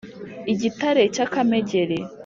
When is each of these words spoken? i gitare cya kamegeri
i 0.51 0.53
gitare 0.61 1.03
cya 1.15 1.25
kamegeri 1.33 1.99